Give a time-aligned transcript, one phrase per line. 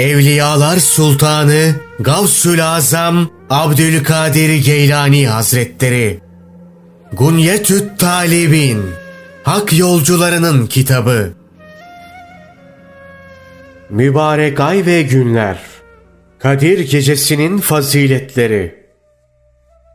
[0.00, 6.20] Evliyalar Sultanı Gavsül Azam Abdülkadir Geylani Hazretleri
[7.12, 8.82] Gunyetüt Talibin
[9.42, 11.32] Hak Yolcularının Kitabı
[13.90, 15.58] Mübarek Ay ve Günler
[16.38, 18.74] Kadir Gecesi'nin Faziletleri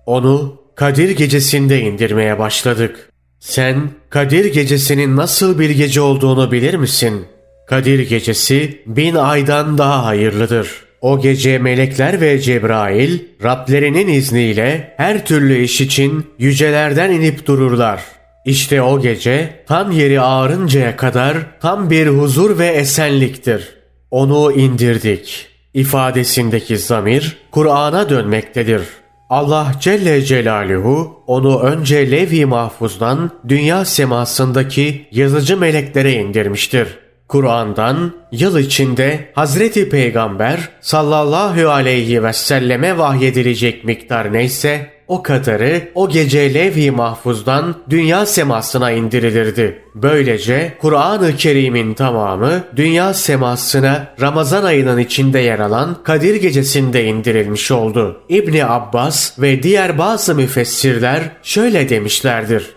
[0.05, 3.09] Onu Kadir Gecesi'nde indirmeye başladık.
[3.39, 7.25] Sen Kadir Gecesi'nin nasıl bir gece olduğunu bilir misin?
[7.67, 10.85] Kadir Gecesi bin aydan daha hayırlıdır.
[11.01, 18.01] O gece melekler ve Cebrail Rablerinin izniyle her türlü iş için yücelerden inip dururlar.
[18.45, 23.69] İşte o gece tam yeri ağrıncaya kadar tam bir huzur ve esenliktir.
[24.11, 25.47] Onu indirdik.
[25.73, 28.81] İfadesindeki zamir Kur'an'a dönmektedir.
[29.29, 37.04] Allah Celle Celaluhu onu önce Levi Mahfuz'dan dünya semasındaki yazıcı meleklere indirmiştir.
[37.35, 46.09] Kur'an'dan yıl içinde Hazreti Peygamber sallallahu aleyhi ve selleme vahyedilecek miktar neyse o kadarı o
[46.09, 49.81] gece Levi Mahfuz'dan dünya semasına indirilirdi.
[49.95, 58.21] Böylece Kur'an-ı Kerim'in tamamı dünya semasına Ramazan ayının içinde yer alan Kadir gecesinde indirilmiş oldu.
[58.29, 62.75] İbni Abbas ve diğer bazı müfessirler şöyle demişlerdir.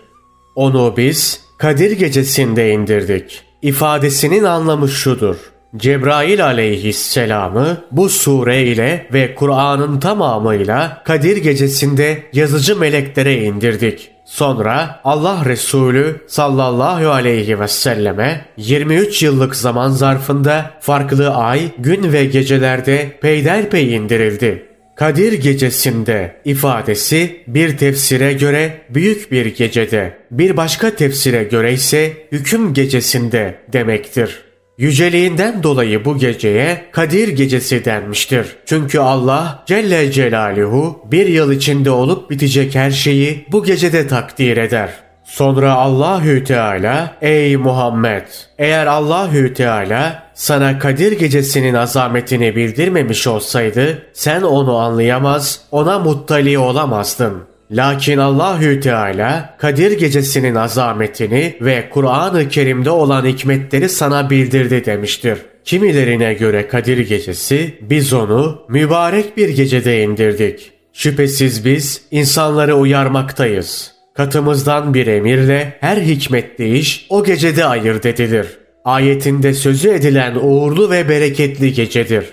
[0.55, 3.48] Onu biz Kadir gecesinde indirdik.
[3.61, 5.35] İfadesinin anlamı şudur.
[5.77, 14.11] Cebrail aleyhisselamı bu sure ile ve Kur'an'ın tamamıyla Kadir gecesinde yazıcı meleklere indirdik.
[14.25, 22.25] Sonra Allah Resulü sallallahu aleyhi ve selleme 23 yıllık zaman zarfında farklı ay, gün ve
[22.25, 24.68] gecelerde peyderpey indirildi.
[24.99, 32.73] Kadir gecesinde ifadesi bir tefsire göre büyük bir gecede, bir başka tefsire göre ise hüküm
[32.73, 34.43] gecesinde demektir.
[34.77, 38.47] Yüceliğinden dolayı bu geceye Kadir gecesi denmiştir.
[38.65, 44.89] Çünkü Allah Celle Celaluhu bir yıl içinde olup bitecek her şeyi bu gecede takdir eder.
[45.29, 48.25] Sonra Allahü Teala ey Muhammed
[48.57, 57.43] eğer Allahü Teala sana Kadir gecesinin azametini bildirmemiş olsaydı sen onu anlayamaz, ona muttali olamazdın.
[57.71, 65.39] Lakin Allahü Teala Kadir gecesinin azametini ve Kur'an-ı Kerim'de olan hikmetleri sana bildirdi demiştir.
[65.65, 70.71] Kimilerine göre Kadir gecesi biz onu mübarek bir gecede indirdik.
[70.93, 73.98] Şüphesiz biz insanları uyarmaktayız.
[74.19, 78.47] Katımızdan bir emirle her hikmetli iş o gecede ayırt edilir.
[78.85, 82.25] Ayetinde sözü edilen uğurlu ve bereketli gecedir.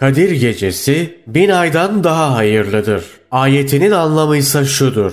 [0.00, 3.04] Kadir gecesi bin aydan daha hayırlıdır.
[3.30, 5.12] Ayetinin anlamı ise şudur.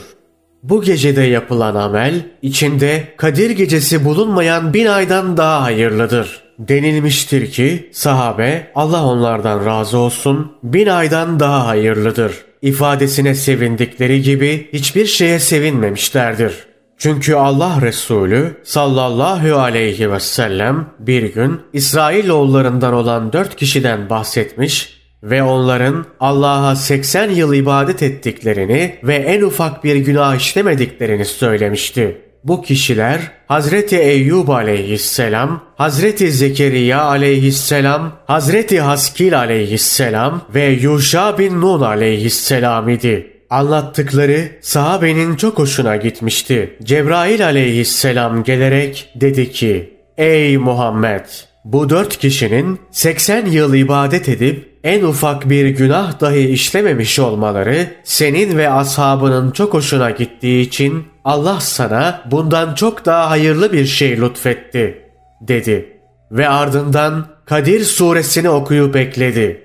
[0.64, 6.44] Bu gecede yapılan amel içinde Kadir gecesi bulunmayan bin aydan daha hayırlıdır.
[6.60, 12.47] Denilmiştir ki sahabe Allah onlardan razı olsun bin aydan daha hayırlıdır.
[12.62, 16.54] İfadesine sevindikleri gibi hiçbir şeye sevinmemişlerdir.
[16.98, 25.44] Çünkü Allah Resulü sallallahu aleyhi ve sellem bir gün İsrailoğullarından olan dört kişiden bahsetmiş ve
[25.44, 32.27] onların Allah'a 80 yıl ibadet ettiklerini ve en ufak bir günah işlemediklerini söylemişti.
[32.48, 41.82] Bu kişiler Hazreti Eyyub aleyhisselam, Hazreti Zekeriya aleyhisselam, Hazreti Haskil aleyhisselam ve Yuşa bin Nun
[41.82, 43.28] aleyhisselam idi.
[43.50, 46.78] Anlattıkları sahabenin çok hoşuna gitmişti.
[46.84, 51.26] Cebrail aleyhisselam gelerek dedi ki, Ey Muhammed!
[51.66, 58.58] Bu dört kişinin 80 yıl ibadet edip en ufak bir günah dahi işlememiş olmaları senin
[58.58, 65.02] ve ashabının çok hoşuna gittiği için Allah sana bundan çok daha hayırlı bir şey lütfetti
[65.42, 66.00] dedi.
[66.32, 69.62] Ve ardından Kadir suresini okuyup ekledi.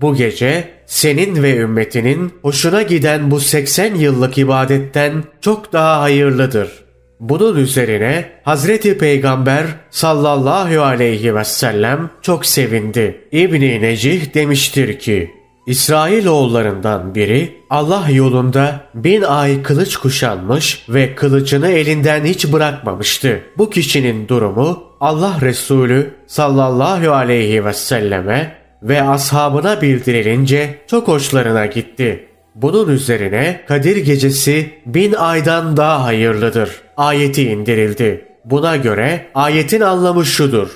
[0.00, 6.84] Bu gece senin ve ümmetinin hoşuna giden bu 80 yıllık ibadetten çok daha hayırlıdır.
[7.20, 13.28] Bunun üzerine Hazreti Peygamber sallallahu aleyhi ve sellem çok sevindi.
[13.32, 15.30] İbni Necih demiştir ki,
[15.66, 23.40] İsrailoğullarından biri Allah yolunda bin ay kılıç kuşanmış ve kılıcını elinden hiç bırakmamıştı.
[23.58, 32.28] Bu kişinin durumu Allah Resulü sallallahu aleyhi ve selleme ve ashabına bildirilince çok hoşlarına gitti.
[32.54, 36.70] Bunun üzerine Kadir gecesi bin aydan daha hayırlıdır.
[36.96, 38.24] Ayeti indirildi.
[38.44, 40.68] Buna göre ayetin anlamı şudur.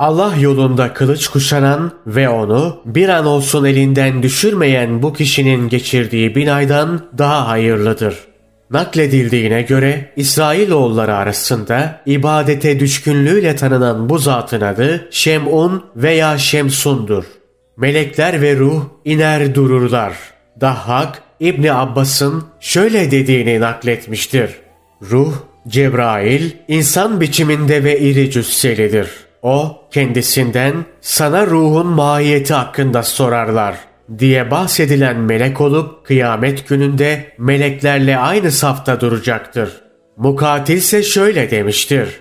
[0.00, 6.46] Allah yolunda kılıç kuşanan ve onu bir an olsun elinden düşürmeyen bu kişinin geçirdiği bin
[6.46, 8.18] aydan daha hayırlıdır.
[8.70, 17.24] Nakledildiğine göre İsrailoğulları arasında ibadete düşkünlüğüyle tanınan bu zatın adı Şem'un veya Şemsun'dur.
[17.76, 20.14] melekler ve ruh iner dururlar.
[20.60, 24.50] Dahhak İbni Abbas'ın şöyle dediğini nakletmiştir.
[25.02, 25.32] Ruh,
[25.68, 29.29] Cebrail, insan biçiminde ve iri cüsselidir.
[29.42, 33.76] O, kendisinden sana ruhun mahiyeti hakkında sorarlar
[34.18, 39.70] diye bahsedilen melek olup kıyamet gününde meleklerle aynı safta duracaktır.
[40.16, 42.20] Mukatil ise şöyle demiştir.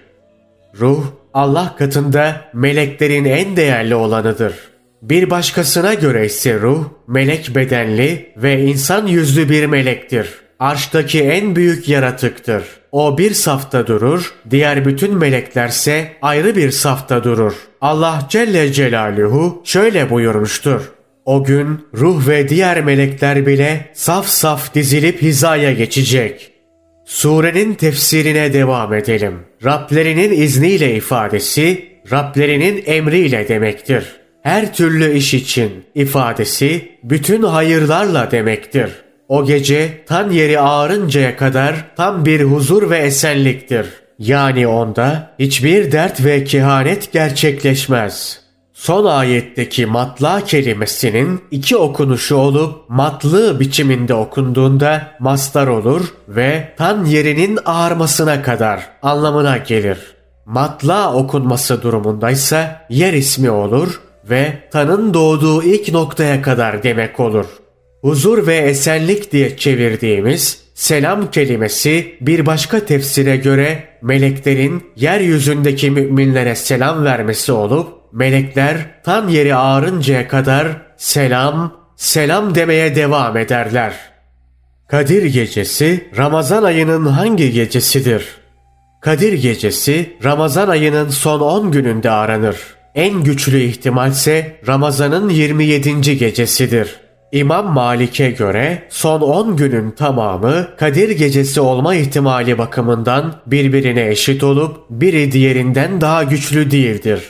[0.80, 4.54] Ruh Allah katında meleklerin en değerli olanıdır.
[5.02, 10.30] Bir başkasına göre ise ruh melek bedenli ve insan yüzlü bir melektir.
[10.60, 12.64] Arştaki en büyük yaratıktır.
[12.92, 17.54] O bir safta durur, diğer bütün meleklerse ayrı bir safta durur.
[17.82, 20.82] Allah Celle Celaluhu şöyle buyurmuştur.
[21.26, 26.52] O gün ruh ve diğer melekler bile saf saf dizilip hizaya geçecek.
[27.06, 29.40] Surenin tefsirine devam edelim.
[29.66, 34.06] Rablerinin izniyle ifadesi, Rablerinin emriyle demektir.
[34.44, 38.90] Her türlü iş için ifadesi, bütün hayırlarla demektir.
[39.30, 43.86] O gece tan yeri ağarıncaya kadar tam bir huzur ve esenliktir.
[44.20, 48.42] Yani onda hiçbir dert ve kehanet gerçekleşmez.
[48.74, 57.60] Son ayetteki matla kelimesinin iki okunuşu olup matlı biçiminde okunduğunda mastar olur ve tan yerinin
[57.66, 59.98] ağarmasına kadar anlamına gelir.
[60.46, 67.46] Matla okunması durumundaysa yer ismi olur ve tanın doğduğu ilk noktaya kadar demek olur.
[68.02, 77.06] Huzur ve esenlik diye çevirdiğimiz selam kelimesi bir başka tefsire göre meleklerin yeryüzündeki müminlere selam
[77.06, 80.68] vermesi olup melekler tam yeri ağarıncaya kadar
[80.98, 83.94] selam, selam demeye devam ederler.
[84.88, 88.28] Kadir gecesi Ramazan ayının hangi gecesidir?
[89.02, 92.58] Kadir gecesi Ramazan ayının son 10 gününde aranır.
[92.96, 96.18] En güçlü ihtimalse Ramazan'ın 27.
[96.18, 97.09] gecesidir.
[97.32, 104.78] İmam Malik'e göre son 10 günün tamamı Kadir gecesi olma ihtimali bakımından birbirine eşit olup
[104.90, 107.24] biri diğerinden daha güçlü değildir.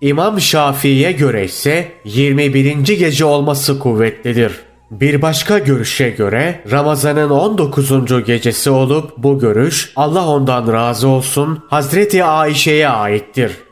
[0.00, 2.98] İmam Şafii'ye göre ise 21.
[2.98, 4.52] gece olması kuvvetlidir.
[4.90, 8.24] Bir başka görüşe göre Ramazan'ın 19.
[8.26, 13.63] gecesi olup bu görüş Allah ondan razı olsun Hazreti Ayşe'ye aittir.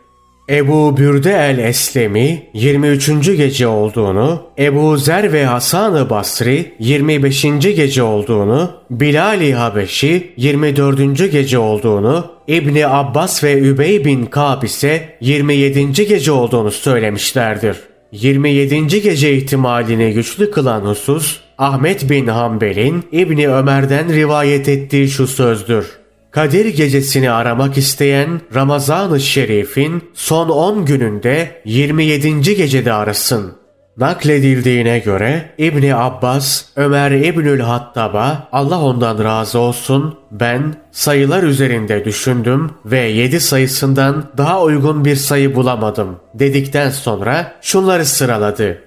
[0.52, 3.36] Ebu Bürde el-Eslemi 23.
[3.36, 7.42] gece olduğunu, Ebu Zer ve Hasan-ı Basri 25.
[7.60, 11.32] gece olduğunu, Bilal-i Habeşi 24.
[11.32, 15.92] gece olduğunu, İbni Abbas ve Übey bin Kab ise 27.
[15.92, 17.76] gece olduğunu söylemişlerdir.
[18.12, 19.02] 27.
[19.02, 26.01] gece ihtimalini güçlü kılan husus, Ahmet bin Hanbel'in İbni Ömer'den rivayet ettiği şu sözdür.
[26.32, 32.56] Kadir gecesini aramak isteyen Ramazan-ı Şerif'in son 10 gününde 27.
[32.56, 33.52] gecede arasın.
[33.96, 42.70] Nakledildiğine göre İbni Abbas, Ömer İbnül Hattab'a Allah ondan razı olsun ben sayılar üzerinde düşündüm
[42.84, 48.82] ve 7 sayısından daha uygun bir sayı bulamadım dedikten sonra şunları sıraladı.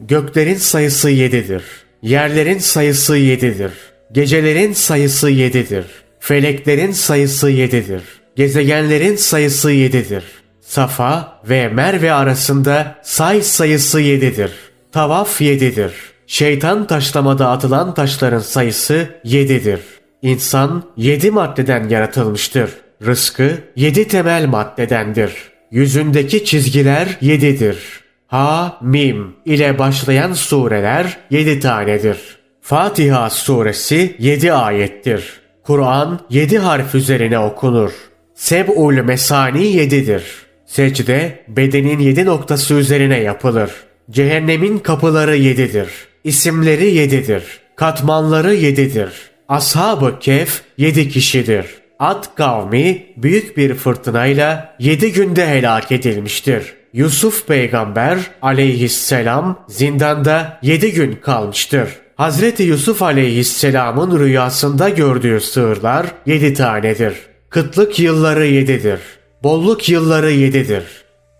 [0.00, 1.62] Göklerin sayısı 7'dir.
[2.02, 3.72] Yerlerin sayısı 7'dir.
[4.12, 6.03] Gecelerin sayısı 7'dir.
[6.24, 8.02] Feleklerin sayısı yedidir.
[8.36, 10.24] Gezegenlerin sayısı yedidir.
[10.60, 14.50] Safa ve Merve arasında say sayısı yedidir.
[14.92, 15.92] Tavaf yedidir.
[16.26, 19.80] Şeytan taşlamada atılan taşların sayısı yedidir.
[20.22, 22.70] İnsan yedi maddeden yaratılmıştır.
[23.06, 25.32] Rızkı yedi temel maddedendir.
[25.70, 27.78] Yüzündeki çizgiler yedidir.
[28.26, 32.18] Ha, Mim ile başlayan sureler yedi tanedir.
[32.60, 35.43] Fatiha suresi yedi ayettir.
[35.66, 37.92] Kur'an yedi harf üzerine okunur.
[38.34, 40.24] Seb'ul mesani yedidir.
[40.66, 43.70] Secde bedenin yedi noktası üzerine yapılır.
[44.10, 45.88] Cehennemin kapıları yedidir.
[46.24, 47.60] İsimleri yedidir.
[47.76, 49.12] Katmanları yedidir.
[49.48, 51.66] Ashab-ı Kehf yedi kişidir.
[51.98, 56.74] Ad kavmi büyük bir fırtınayla yedi günde helak edilmiştir.
[56.92, 61.88] Yusuf peygamber aleyhisselam zindanda yedi gün kalmıştır.
[62.16, 67.14] Hazreti Yusuf aleyhisselamın rüyasında gördüğü sığırlar yedi tanedir.
[67.50, 69.00] Kıtlık yılları yedidir.
[69.42, 70.84] Bolluk yılları yedidir.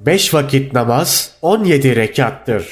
[0.01, 2.67] Beş vakit namaz on yedi rekattır.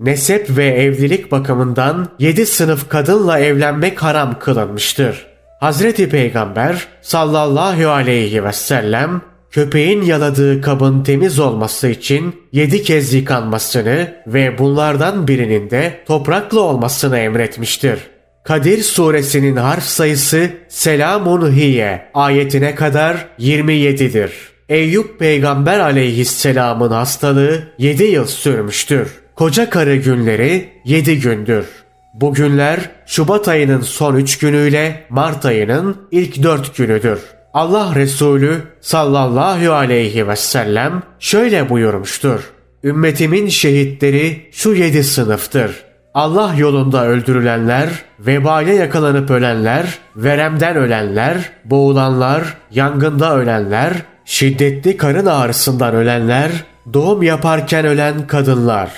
[0.00, 5.26] Nesep ve evlilik bakımından yedi sınıf kadınla evlenmek haram kılınmıştır.
[5.60, 9.22] Hazreti Peygamber sallallahu aleyhi ve sellem
[9.54, 17.18] köpeğin yaladığı kabın temiz olması için yedi kez yıkanmasını ve bunlardan birinin de topraklı olmasını
[17.18, 17.98] emretmiştir.
[18.44, 24.32] Kadir suresinin harf sayısı Selamun hiye ayetine kadar 27'dir.
[24.68, 29.08] Eyüp peygamber aleyhisselamın hastalığı 7 yıl sürmüştür.
[29.34, 31.66] Koca karı günleri 7 gündür.
[32.14, 37.33] Bu günler Şubat ayının son 3 günüyle Mart ayının ilk 4 günüdür.
[37.54, 42.40] Allah Resulü sallallahu aleyhi ve sellem şöyle buyurmuştur.
[42.84, 45.84] Ümmetimin şehitleri şu yedi sınıftır.
[46.14, 47.88] Allah yolunda öldürülenler,
[48.20, 53.92] vebale yakalanıp ölenler, veremden ölenler, boğulanlar, yangında ölenler,
[54.24, 56.50] şiddetli karın ağrısından ölenler,
[56.92, 58.90] doğum yaparken ölen kadınlar.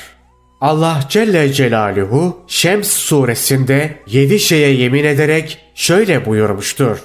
[0.60, 6.98] Allah Celle Celaluhu Şems suresinde yedi şeye yemin ederek şöyle buyurmuştur.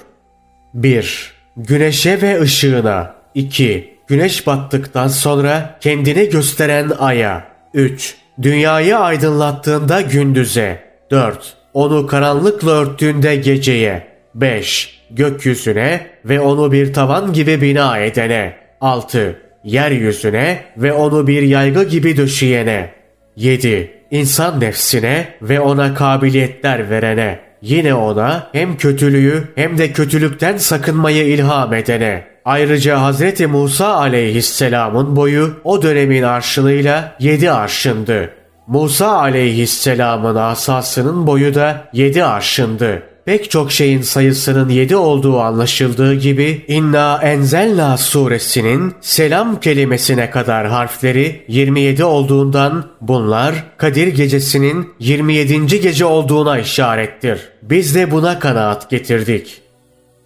[0.74, 1.31] 1.
[1.56, 3.14] Güneşe ve ışığına.
[3.34, 3.94] 2.
[4.06, 7.44] Güneş battıktan sonra kendini gösteren aya.
[7.74, 8.16] 3.
[8.42, 10.82] Dünyayı aydınlattığında gündüze.
[11.10, 11.56] 4.
[11.74, 14.08] Onu karanlıkla örttüğünde geceye.
[14.34, 15.00] 5.
[15.10, 18.56] Gökyüzüne ve onu bir tavan gibi bina edene.
[18.80, 19.38] 6.
[19.64, 22.90] Yeryüzüne ve onu bir yaygı gibi döşeyene.
[23.36, 23.90] 7.
[24.10, 27.51] İnsan nefsine ve ona kabiliyetler verene.
[27.62, 32.24] Yine ona hem kötülüğü hem de kötülükten sakınmayı ilham edene.
[32.44, 33.40] Ayrıca Hz.
[33.40, 38.30] Musa aleyhisselamın boyu o dönemin arşınıyla 7 arşındı.
[38.66, 43.02] Musa aleyhisselamın asasının boyu da 7 arşındı.
[43.24, 51.44] Pek çok şeyin sayısının 7 olduğu anlaşıldığı gibi İnna Enzelna suresinin selam kelimesine kadar harfleri
[51.48, 55.80] 27 olduğundan bunlar Kadir gecesinin 27.
[55.80, 57.40] gece olduğuna işarettir.
[57.62, 59.60] Biz de buna kanaat getirdik.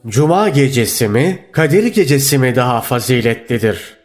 [0.07, 3.96] Cuma gecesi mi, Kadir gecesi mi daha faziletlidir?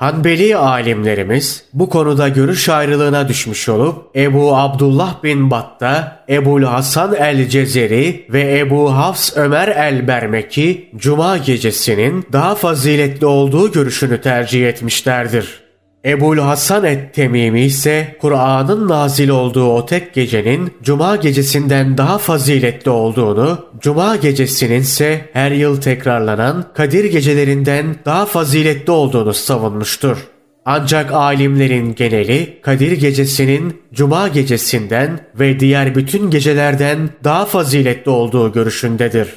[0.00, 8.26] Hanbeli alimlerimiz bu konuda görüş ayrılığına düşmüş olup Ebu Abdullah bin Batta, Ebu Hasan el-Cezeri
[8.32, 15.60] ve Ebu Hafs Ömer el-Bermeki Cuma gecesinin daha faziletli olduğu görüşünü tercih etmişlerdir.
[16.04, 23.66] Ebul Hasan et-Temimi ise Kur'an'ın nazil olduğu o tek gecenin Cuma gecesinden daha faziletli olduğunu,
[23.80, 30.16] Cuma gecesinin ise her yıl tekrarlanan Kadir gecelerinden daha faziletli olduğunu savunmuştur.
[30.64, 39.28] Ancak alimlerin geneli Kadir gecesinin Cuma gecesinden ve diğer bütün gecelerden daha faziletli olduğu görüşündedir.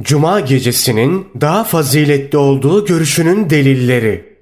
[0.00, 4.33] Cuma gecesinin daha faziletli olduğu görüşünün delilleri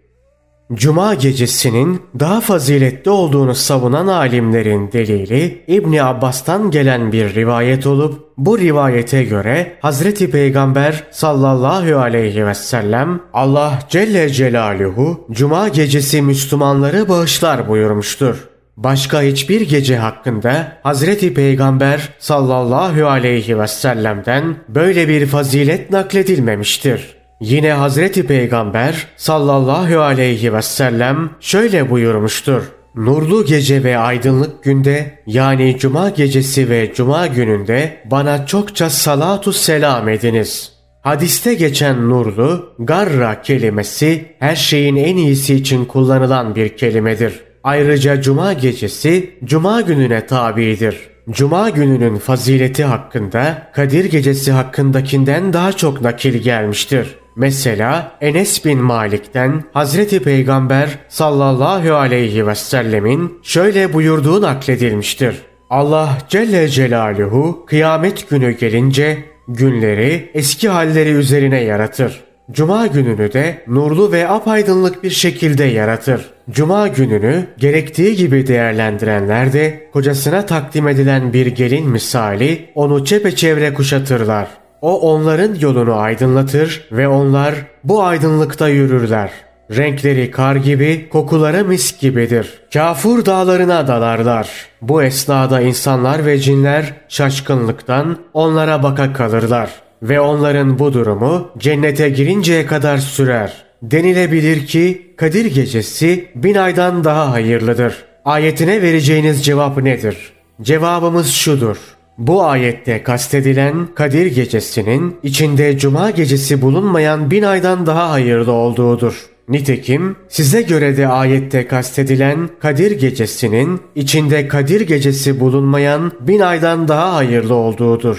[0.75, 8.59] Cuma gecesinin daha faziletli olduğunu savunan alimlerin delili İbni Abbas'tan gelen bir rivayet olup bu
[8.59, 17.69] rivayete göre Hazreti Peygamber sallallahu aleyhi ve sellem Allah Celle Celaluhu Cuma gecesi Müslümanları bağışlar
[17.69, 18.49] buyurmuştur.
[18.77, 27.22] Başka hiçbir gece hakkında Hazreti Peygamber sallallahu aleyhi ve sellem'den böyle bir fazilet nakledilmemiştir.
[27.43, 32.63] Yine Hazreti Peygamber sallallahu aleyhi ve sellem şöyle buyurmuştur.
[32.95, 40.09] Nurlu gece ve aydınlık günde yani cuma gecesi ve cuma gününde bana çokça salatu selam
[40.09, 40.73] ediniz.
[41.01, 47.41] Hadiste geçen nurlu, garra kelimesi her şeyin en iyisi için kullanılan bir kelimedir.
[47.65, 50.97] Ayrıca cuma gecesi cuma gününe tabidir.
[51.31, 57.22] Cuma gününün fazileti hakkında Kadir gecesi hakkındakinden daha çok nakil gelmiştir.
[57.37, 65.43] Mesela Enes bin Malik'ten Hazreti Peygamber sallallahu aleyhi ve sellemin şöyle buyurduğu nakledilmiştir.
[65.71, 72.21] Allah Celle Celaluhu kıyamet günü gelince günleri eski halleri üzerine yaratır.
[72.51, 76.31] Cuma gününü de nurlu ve apaydınlık bir şekilde yaratır.
[76.51, 84.62] Cuma gününü gerektiği gibi değerlendirenler de kocasına takdim edilen bir gelin misali onu çepeçevre kuşatırlar.
[84.83, 89.31] O onların yolunu aydınlatır ve onlar bu aydınlıkta yürürler.
[89.77, 92.61] Renkleri kar gibi, kokuları mis gibidir.
[92.73, 94.49] Kafur dağlarına dalarlar.
[94.83, 99.71] Bu esnada insanlar ve cinler şaşkınlıktan onlara baka kalırlar.
[100.03, 103.53] Ve onların bu durumu cennete girinceye kadar sürer.
[103.83, 108.05] Denilebilir ki Kadir gecesi bin aydan daha hayırlıdır.
[108.25, 110.33] Ayetine vereceğiniz cevap nedir?
[110.63, 111.77] Cevabımız şudur.
[112.23, 119.27] Bu ayette kastedilen Kadir gecesinin içinde cuma gecesi bulunmayan bin aydan daha hayırlı olduğudur.
[119.49, 127.15] Nitekim size göre de ayette kastedilen Kadir gecesinin içinde Kadir gecesi bulunmayan bin aydan daha
[127.15, 128.19] hayırlı olduğudur.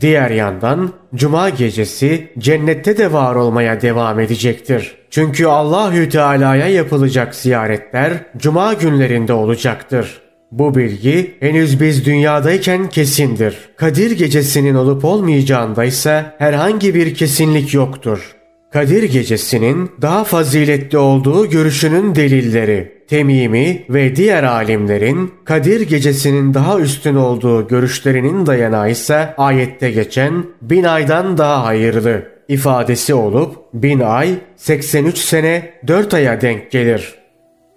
[0.00, 4.94] Diğer yandan cuma gecesi cennette de var olmaya devam edecektir.
[5.10, 10.23] Çünkü Allahü Teala'ya yapılacak ziyaretler cuma günlerinde olacaktır.
[10.58, 13.56] Bu bilgi henüz biz dünyadayken kesindir.
[13.76, 18.36] Kadir gecesinin olup olmayacağında ise herhangi bir kesinlik yoktur.
[18.72, 27.14] Kadir gecesinin daha faziletli olduğu görüşünün delilleri Temimi ve diğer alimlerin Kadir gecesinin daha üstün
[27.14, 35.18] olduğu görüşlerinin dayanağı ise ayette geçen bin aydan daha hayırlı ifadesi olup bin ay 83
[35.18, 37.14] sene 4 aya denk gelir.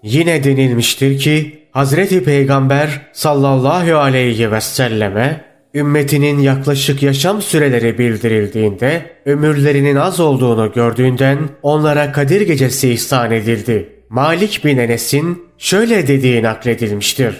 [0.04, 9.96] Yine denilmiştir ki Hazreti Peygamber sallallahu aleyhi ve selleme ümmetinin yaklaşık yaşam süreleri bildirildiğinde ömürlerinin
[9.96, 13.90] az olduğunu gördüğünden onlara Kadir Gecesi ihsan edildi.
[14.10, 17.36] Malik bin Enes'in şöyle dediği nakledilmiştir.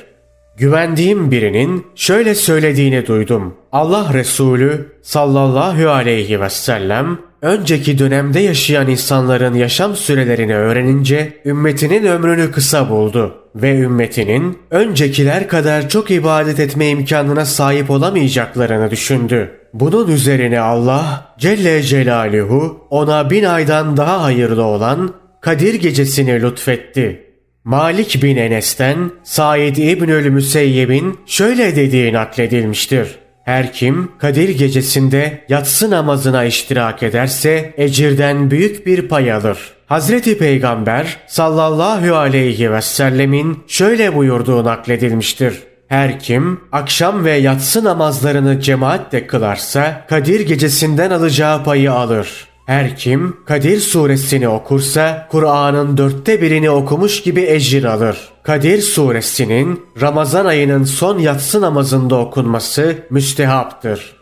[0.58, 3.54] Güvendiğim birinin şöyle söylediğini duydum.
[3.72, 12.52] Allah Resulü sallallahu aleyhi ve sellem önceki dönemde yaşayan insanların yaşam sürelerini öğrenince ümmetinin ömrünü
[12.52, 19.52] kısa buldu ve ümmetinin öncekiler kadar çok ibadet etme imkanına sahip olamayacaklarını düşündü.
[19.74, 27.24] Bunun üzerine Allah Celle Celaluhu ona bin aydan daha hayırlı olan Kadir gecesini lütfetti.
[27.64, 33.08] Malik bin Enes'ten Said İbnül Müseyyeb'in şöyle dediği nakledilmiştir.
[33.44, 39.77] Her kim Kadir gecesinde yatsı namazına iştirak ederse ecirden büyük bir pay alır.
[39.88, 45.64] Hazreti Peygamber sallallahu aleyhi ve sellemin şöyle buyurduğu nakledilmiştir.
[45.88, 52.48] Her kim akşam ve yatsı namazlarını cemaatle kılarsa Kadir gecesinden alacağı payı alır.
[52.66, 58.18] Her kim Kadir suresini okursa Kur'an'ın dörtte birini okumuş gibi ecir alır.
[58.44, 64.16] Kadir suresinin Ramazan ayının son yatsı namazında okunması müstehaptır.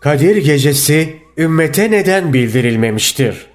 [0.00, 3.51] Kadir gecesi ümmete neden bildirilmemiştir?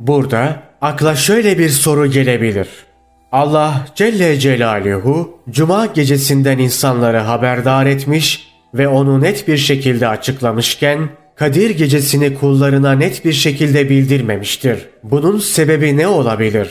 [0.00, 2.68] Burada akla şöyle bir soru gelebilir.
[3.32, 11.70] Allah Celle Celaluhu Cuma gecesinden insanları haberdar etmiş ve onu net bir şekilde açıklamışken Kadir
[11.70, 14.78] gecesini kullarına net bir şekilde bildirmemiştir.
[15.02, 16.68] Bunun sebebi ne olabilir?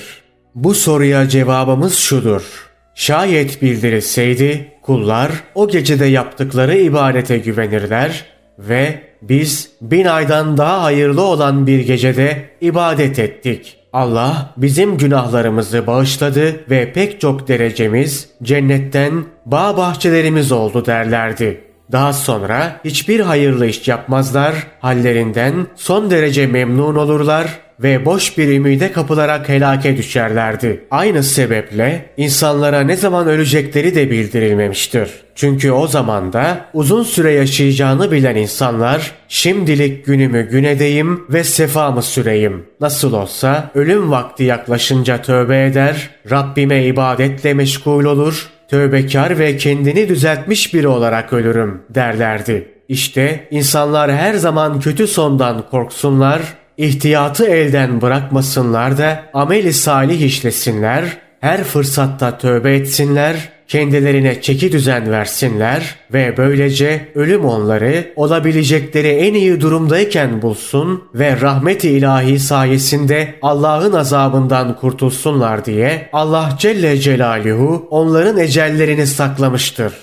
[0.56, 2.70] Bu soruya cevabımız şudur.
[2.96, 8.26] Şayet bildirilseydi kullar o gecede yaptıkları ibadete güvenirler
[8.60, 13.78] ve biz bin aydan daha hayırlı olan bir gecede ibadet ettik.
[13.94, 21.62] Allah bizim günahlarımızı bağışladı ve pek çok derecemiz cennetten bağ bahçelerimiz oldu derlerdi.
[21.92, 28.92] Daha sonra hiçbir hayırlı iş yapmazlar, hallerinden son derece memnun olurlar ve boş bir ümide
[28.92, 30.86] kapılarak helake düşerlerdi.
[30.92, 35.10] Aynı sebeple insanlara ne zaman ölecekleri de bildirilmemiştir.
[35.36, 42.02] Çünkü o zaman da uzun süre yaşayacağını bilen insanlar şimdilik günümü gün edeyim ve sefamı
[42.02, 42.66] süreyim.
[42.82, 50.74] Nasıl olsa ölüm vakti yaklaşınca tövbe eder, Rabbime ibadetle meşgul olur tövbekar ve kendini düzeltmiş
[50.74, 52.68] biri olarak ölürüm derlerdi.
[52.90, 56.42] İşte insanlar her zaman kötü sondan korksunlar,
[56.78, 61.04] ihtiyatı elden bırakmasınlar da ameli salih işlesinler,
[61.40, 69.62] her fırsatta tövbe etsinler, kendilerine çeki düzen versinler ve böylece ölüm onları olabilecekleri en iyi
[69.62, 79.08] durumdayken bulsun ve rahmet-i ilahi sayesinde Allah'ın azabından kurtulsunlar diye Allah Celle Celaluhu onların ecellerini
[79.08, 79.94] saklamıştır.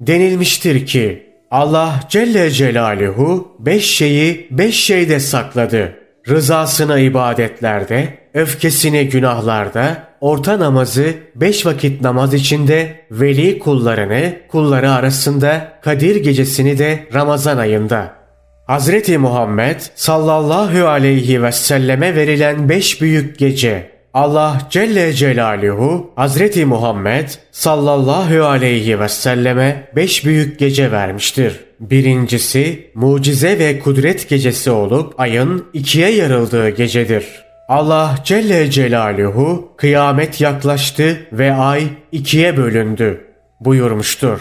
[0.00, 5.97] Denilmiştir ki Allah Celle Celaluhu beş şeyi beş şeyde sakladı.
[6.28, 16.16] Rızasını ibadetlerde, öfkesini günahlarda, orta namazı beş vakit namaz içinde, veli kullarını kulları arasında, Kadir
[16.16, 18.14] gecesini de Ramazan ayında.
[18.66, 23.90] Hazreti Muhammed sallallahu aleyhi ve selleme verilen beş büyük gece.
[24.14, 31.67] Allah Celle Celaluhu Hazreti Muhammed sallallahu aleyhi ve selleme beş büyük gece vermiştir.
[31.80, 37.24] Birincisi mucize ve kudret gecesi olup ayın ikiye yarıldığı gecedir.
[37.68, 43.24] Allah Celle Celaluhu kıyamet yaklaştı ve ay ikiye bölündü
[43.60, 44.40] buyurmuştur.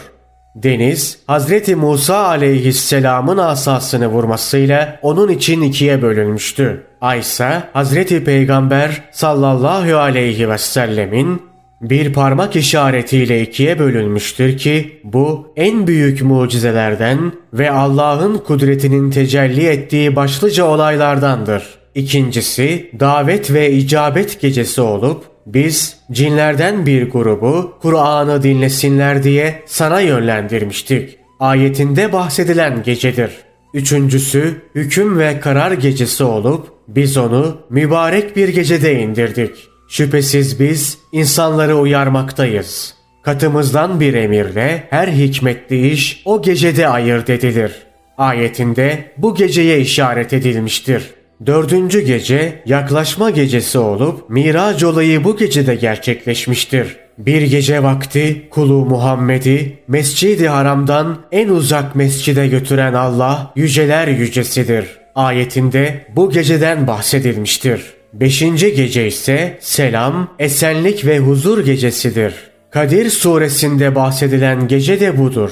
[0.55, 6.83] Deniz, Hazreti Musa aleyhisselamın asasını vurmasıyla onun için ikiye bölünmüştü.
[7.01, 11.41] Ay ise Hazreti Peygamber sallallahu aleyhi ve sellemin
[11.81, 20.15] bir parmak işaretiyle ikiye bölünmüştür ki bu en büyük mucizelerden ve Allah'ın kudretinin tecelli ettiği
[20.15, 21.63] başlıca olaylardandır.
[21.95, 31.17] İkincisi davet ve icabet gecesi olup biz cinlerden bir grubu Kur'an'ı dinlesinler diye sana yönlendirmiştik.
[31.39, 33.31] Ayetinde bahsedilen gecedir.
[33.73, 39.67] Üçüncüsü hüküm ve karar gecesi olup biz onu mübarek bir gecede indirdik.
[39.87, 42.93] Şüphesiz biz insanları uyarmaktayız.
[43.23, 47.71] Katımızdan bir emirle her hikmetli iş o gecede ayırt edilir.
[48.17, 51.03] Ayetinde bu geceye işaret edilmiştir.
[51.45, 56.97] Dördüncü gece yaklaşma gecesi olup Miraç olayı bu gecede gerçekleşmiştir.
[57.17, 64.85] Bir gece vakti kulu Muhammed'i Mescid-i Haram'dan en uzak mescide götüren Allah yüceler yücesidir.
[65.15, 67.96] Ayetinde bu geceden bahsedilmiştir.
[68.13, 72.33] Beşinci gece ise selam, esenlik ve huzur gecesidir.
[72.71, 75.51] Kadir suresinde bahsedilen gece de budur.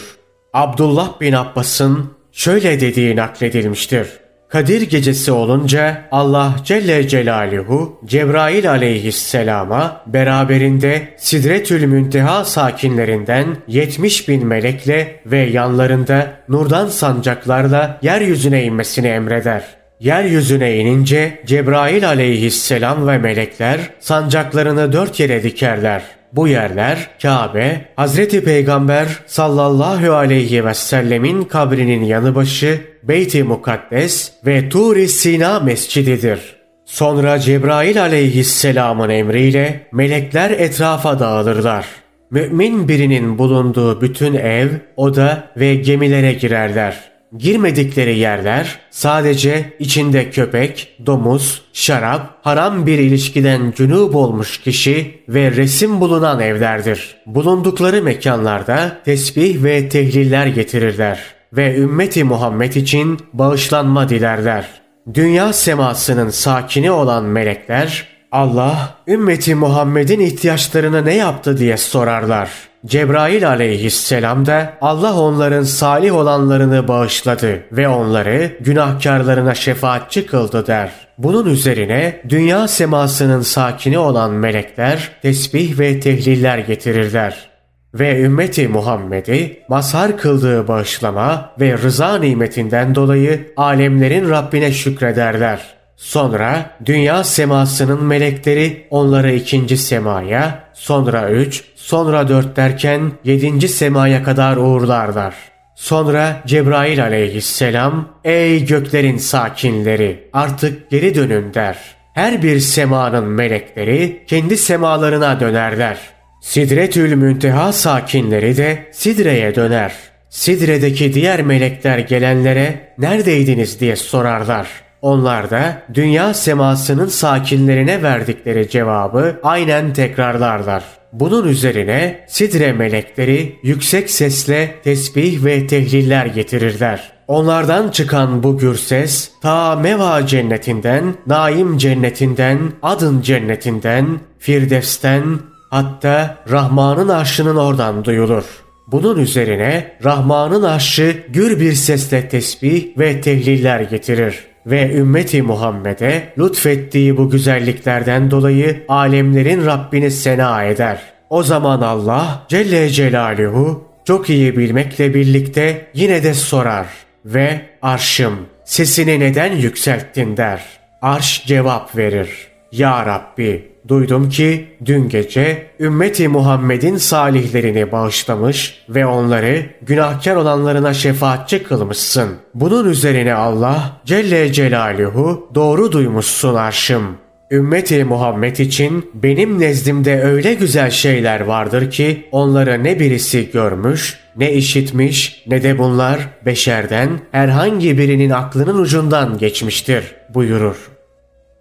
[0.53, 4.07] Abdullah bin Abbas'ın şöyle dediği nakledilmiştir.
[4.49, 15.19] Kadir gecesi olunca Allah Celle Celaluhu Cebrail aleyhisselama beraberinde Sidretül Münteha sakinlerinden 70 bin melekle
[15.25, 19.74] ve yanlarında nurdan sancaklarla yeryüzüne inmesini emreder.
[19.99, 26.01] Yeryüzüne inince Cebrail aleyhisselam ve melekler sancaklarını dört yere dikerler.
[26.34, 34.69] Bu yerler Kabe, Hazreti Peygamber sallallahu aleyhi ve sellemin kabrinin yanı başı Beyt-i Mukaddes ve
[34.69, 36.39] Tur-i Sina mescididir.
[36.86, 41.86] Sonra Cebrail aleyhisselamın emriyle melekler etrafa dağılırlar.
[42.31, 47.14] Mümin birinin bulunduğu bütün ev, oda ve gemilere girerler.
[47.37, 56.01] Girmedikleri yerler sadece içinde köpek, domuz, şarap, haram bir ilişkiden cünub olmuş kişi ve resim
[56.01, 57.15] bulunan evlerdir.
[57.25, 61.19] Bulundukları mekanlarda tesbih ve tehliller getirirler
[61.53, 64.67] ve ümmeti Muhammed için bağışlanma dilerler.
[65.13, 72.49] Dünya semasının sakini olan melekler Allah ümmeti Muhammed'in ihtiyaçlarını ne yaptı diye sorarlar.
[72.85, 80.91] Cebrail aleyhisselam da Allah onların salih olanlarını bağışladı ve onları günahkarlarına şefaatçi kıldı der.
[81.17, 87.49] Bunun üzerine dünya semasının sakini olan melekler tesbih ve tehliller getirirler
[87.93, 95.74] ve ümmeti Muhammed'i mazhar kıldığı bağışlama ve rıza nimetinden dolayı alemlerin Rabbine şükrederler.
[95.97, 104.58] Sonra dünya semasının melekleri onları ikinci semaya, sonra üç, sonra dört derken yedinci semaya kadar
[104.58, 105.36] uğurlarlar.
[105.75, 111.77] Sonra Cebrail aleyhisselam, ey göklerin sakinleri artık geri dönün der.
[112.13, 115.97] Her bir semanın melekleri kendi semalarına dönerler.
[116.41, 119.93] Sidretül Münteha sakinleri de Sidre'ye döner.
[120.29, 124.84] Sidre'deki diğer melekler gelenlere neredeydiniz diye sorarlar.
[125.05, 130.83] Onlar da dünya semasının sakinlerine verdikleri cevabı aynen tekrarlarlar.
[131.13, 137.11] Bunun üzerine sidre melekleri yüksek sesle tesbih ve tehliller getirirler.
[137.27, 145.23] Onlardan çıkan bu gür ses ta Meva cennetinden, Naim cennetinden, Adın cennetinden, Firdevs'ten
[145.69, 148.43] hatta Rahman'ın arşının oradan duyulur.
[148.87, 157.17] Bunun üzerine Rahman'ın arşı gür bir sesle tesbih ve tehliller getirir ve ümmeti Muhammed'e lütfettiği
[157.17, 161.01] bu güzelliklerden dolayı alemlerin Rabbini sena eder.
[161.30, 166.88] O zaman Allah Celle Celaluhu çok iyi bilmekle birlikte yine de sorar
[167.25, 170.62] ve arşım sesini neden yükselttin der.
[171.01, 172.30] Arş cevap verir.
[172.71, 181.63] Ya Rabbi duydum ki dün gece ümmeti Muhammed'in salihlerini bağışlamış ve onları günahkar olanlarına şefaatçi
[181.63, 182.29] kılmışsın.
[182.53, 187.17] Bunun üzerine Allah Celle Celaluhu doğru duymuşsun arşım.
[187.51, 194.53] Ümmeti Muhammed için benim nezdimde öyle güzel şeyler vardır ki onları ne birisi görmüş, ne
[194.53, 200.75] işitmiş, ne de bunlar beşerden herhangi birinin aklının ucundan geçmiştir buyurur.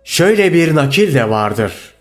[0.05, 1.94] Şöyle bir nakil de vardır.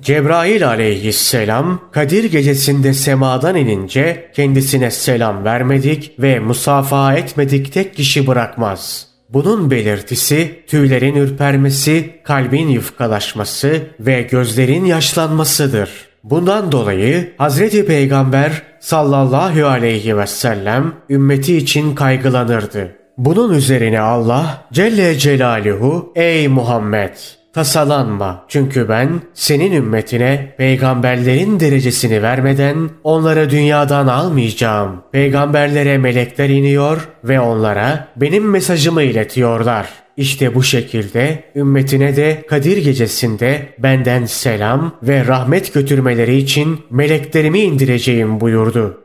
[0.00, 9.06] Cebrail aleyhisselam Kadir gecesinde semadan inince kendisine selam vermedik ve musafaha etmedik tek kişi bırakmaz.
[9.28, 15.90] Bunun belirtisi tüylerin ürpermesi, kalbin yufkalaşması ve gözlerin yaşlanmasıdır.
[16.24, 22.96] Bundan dolayı Hazreti Peygamber sallallahu aleyhi ve sellem ümmeti için kaygılanırdı.
[23.18, 27.14] Bunun üzerine Allah Celle Celaluhu ey Muhammed
[27.52, 35.02] Tasalanma çünkü ben senin ümmetine peygamberlerin derecesini vermeden onları dünyadan almayacağım.
[35.12, 39.88] Peygamberlere melekler iniyor ve onlara benim mesajımı iletiyorlar.
[40.16, 48.40] İşte bu şekilde ümmetine de Kadir gecesinde benden selam ve rahmet götürmeleri için meleklerimi indireceğim
[48.40, 49.00] buyurdu.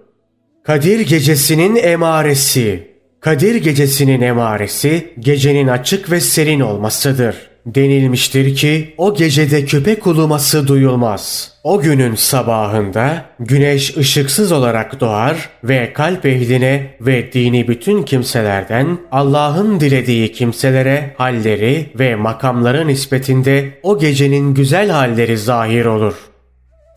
[0.63, 2.87] Kadir gecesinin emaresi
[3.19, 7.35] Kadir gecesinin emaresi gecenin açık ve serin olmasıdır.
[7.75, 11.51] Denilmiştir ki o gecede köpek uluması duyulmaz.
[11.63, 19.79] O günün sabahında güneş ışıksız olarak doğar ve kalp ehline ve dini bütün kimselerden Allah'ın
[19.79, 26.15] dilediği kimselere halleri ve makamları nispetinde o gecenin güzel halleri zahir olur.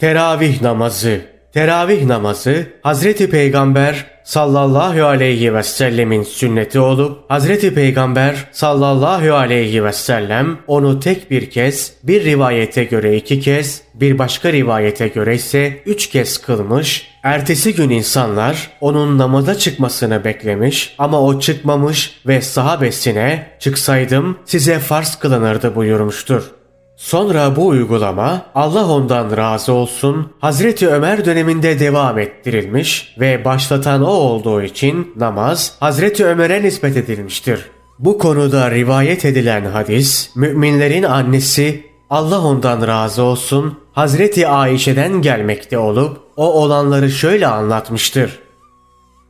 [0.01, 1.21] Teravih namazı
[1.55, 9.93] Teravih namazı Hazreti Peygamber sallallahu aleyhi ve sellemin sünneti olup Hazreti Peygamber sallallahu aleyhi ve
[9.93, 15.83] sellem onu tek bir kez, bir rivayete göre iki kez, bir başka rivayete göre ise
[15.87, 17.11] üç kez kılmış.
[17.23, 25.17] Ertesi gün insanlar onun namaza çıkmasını beklemiş ama o çıkmamış ve sahabesine çıksaydım size farz
[25.17, 26.60] kılınırdı buyurmuştur.
[27.01, 34.11] Sonra bu uygulama Allah ondan razı olsun Hazreti Ömer döneminde devam ettirilmiş ve başlatan o
[34.11, 37.71] olduğu için namaz Hazreti Ömer'e nispet edilmiştir.
[37.99, 46.21] Bu konuda rivayet edilen hadis müminlerin annesi Allah ondan razı olsun Hazreti Ayşe'den gelmekte olup
[46.37, 48.39] o olanları şöyle anlatmıştır.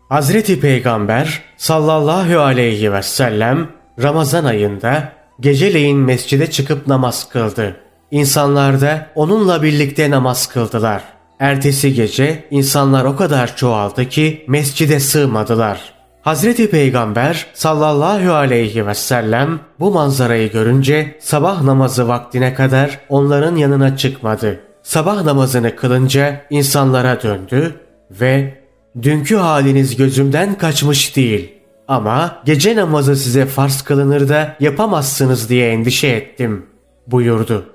[0.09, 3.69] Hazreti Peygamber sallallahu aleyhi ve sellem
[4.03, 7.77] Ramazan ayında Geceleyin mescide çıkıp namaz kıldı.
[8.11, 11.03] İnsanlar da onunla birlikte namaz kıldılar.
[11.39, 15.93] Ertesi gece insanlar o kadar çoğaldı ki mescide sığmadılar.
[16.23, 23.97] Hazreti Peygamber sallallahu aleyhi ve sellem bu manzarayı görünce sabah namazı vaktine kadar onların yanına
[23.97, 24.61] çıkmadı.
[24.83, 27.75] Sabah namazını kılınca insanlara döndü
[28.11, 28.65] ve
[29.03, 31.60] dünkü haliniz gözümden kaçmış değil.
[31.91, 36.67] Ama gece namazı size farz kılınır da yapamazsınız diye endişe ettim
[37.07, 37.67] buyurdu.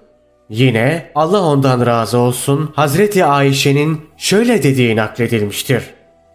[0.50, 5.84] Yine Allah ondan razı olsun Hazreti Ayşe'nin şöyle dediği nakledilmiştir.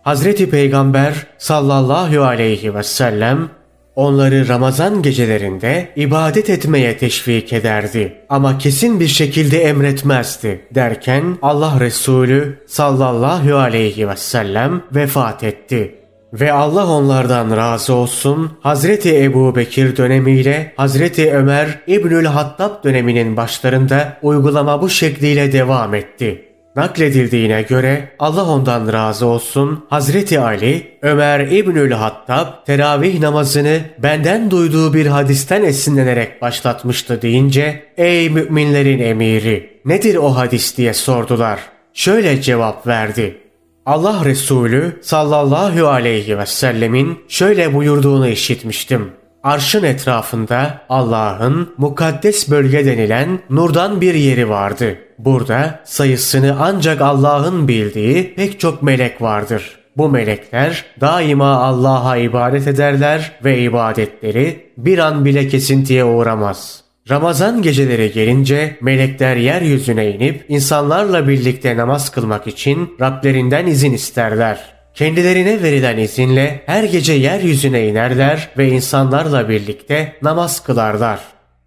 [0.03, 3.49] Hazreti Peygamber sallallahu aleyhi ve sellem
[3.97, 12.65] onları Ramazan gecelerinde ibadet etmeye teşvik ederdi ama kesin bir şekilde emretmezdi derken Allah Resulü
[12.67, 16.00] sallallahu aleyhi ve sellem vefat etti.
[16.33, 24.19] Ve Allah onlardan razı olsun Hazreti Ebu Bekir dönemiyle Hazreti Ömer İbnül Hattab döneminin başlarında
[24.23, 26.47] uygulama bu şekliyle devam etti.
[26.77, 34.95] Nakledildiğine göre Allah ondan razı olsun Hazreti Ali Ömer İbnül Hattab teravih namazını benden duyduğu
[34.95, 41.61] bir hadisten esinlenerek başlatmıştı deyince ey müminlerin emiri nedir o hadis diye sordular.
[41.95, 43.50] Şöyle cevap verdi.
[43.87, 49.11] Allah Resulü sallallahu aleyhi ve sellemin şöyle buyurduğunu işitmiştim.
[49.43, 54.99] Arşın etrafında Allah'ın mukaddes bölge denilen nurdan bir yeri vardı.
[55.19, 59.79] Burada sayısını ancak Allah'ın bildiği pek çok melek vardır.
[59.97, 66.85] Bu melekler daima Allah'a ibadet ederler ve ibadetleri bir an bile kesintiye uğramaz.
[67.09, 74.61] Ramazan geceleri gelince melekler yeryüzüne inip insanlarla birlikte namaz kılmak için Rablerinden izin isterler.
[74.95, 81.21] Kendilerine verilen izinle her gece yeryüzüne inerler ve insanlarla birlikte namaz kılarlar.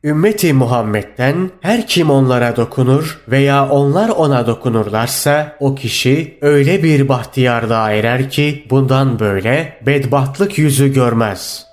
[0.03, 7.91] Ümmeti Muhammed'den her kim onlara dokunur veya onlar ona dokunurlarsa o kişi öyle bir bahtiyarlığa
[7.91, 11.65] erer ki bundan böyle bedbahtlık yüzü görmez.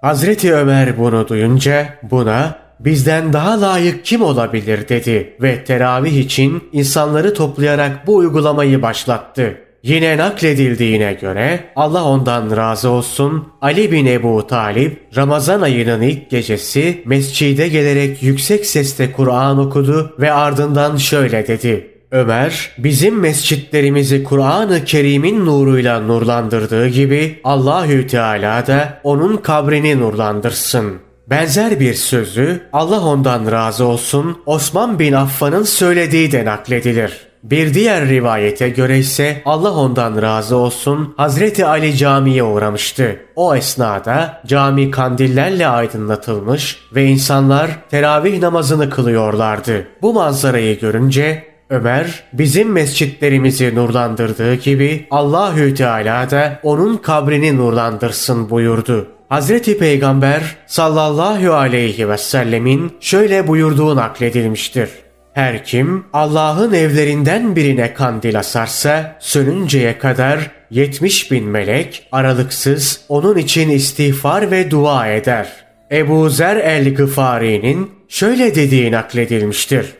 [0.00, 7.34] Hazreti Ömer bunu duyunca buna bizden daha layık kim olabilir dedi ve teravih için insanları
[7.34, 9.58] toplayarak bu uygulamayı başlattı.
[9.82, 17.02] Yine nakledildiğine göre Allah ondan razı olsun Ali bin Ebu Talip Ramazan ayının ilk gecesi
[17.06, 21.90] mescide gelerek yüksek sesle Kur'an okudu ve ardından şöyle dedi.
[22.10, 31.80] Ömer, bizim mescitlerimizi Kur'an-ı Kerim'in nuruyla nurlandırdığı gibi Allahü Teala da onun kabrini nurlandırsın.'' Benzer
[31.80, 37.28] bir sözü Allah ondan razı olsun Osman bin Affan'ın söylediği de nakledilir.
[37.42, 43.20] Bir diğer rivayete göre ise Allah ondan razı olsun Hazreti Ali camiye uğramıştı.
[43.36, 49.86] O esnada cami kandillerle aydınlatılmış ve insanlar teravih namazını kılıyorlardı.
[50.02, 59.17] Bu manzarayı görünce Ömer bizim mescitlerimizi nurlandırdığı gibi Allahü Teala da onun kabrini nurlandırsın buyurdu.
[59.28, 64.90] Hazreti Peygamber sallallahu aleyhi ve sellemin şöyle buyurduğu nakledilmiştir.
[65.32, 73.68] Her kim Allah'ın evlerinden birine kandil asarsa sönünceye kadar 70 bin melek aralıksız onun için
[73.68, 75.48] istiğfar ve dua eder.
[75.92, 79.94] Ebu Zer el-Gıfari'nin şöyle dediği nakledilmiştir.